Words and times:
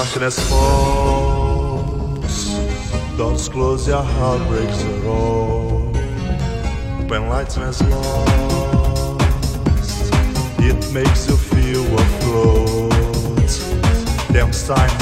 Darkness 0.00 0.38
falls. 0.48 2.22
false. 2.22 3.18
Doors 3.18 3.50
close, 3.50 3.86
your 3.86 4.02
heart 4.02 4.48
breaks 4.48 4.82
Open 7.04 7.28
lights. 7.28 7.58
When 7.58 7.68
lightness 7.68 7.82
lost, 7.82 9.20
it 10.58 10.92
makes 10.94 11.28
you 11.28 11.36
feel 11.36 11.84
afloat. 11.98 13.50
Damn 14.32 14.52
time 14.52 14.99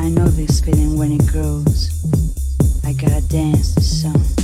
I 0.00 0.08
know 0.08 0.28
this 0.28 0.62
feeling 0.62 0.96
when 0.96 1.12
it 1.12 1.26
grows. 1.26 1.90
I 2.86 2.94
gotta 2.94 3.20
dance 3.28 3.74
the 3.74 3.82
song. 3.82 4.39